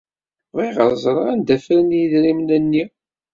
Bɣiɣ 0.55 0.77
ad 0.85 0.93
ẓreɣ 1.03 1.25
anda 1.31 1.57
ffren 1.63 1.97
idrimen-nni. 2.01 2.83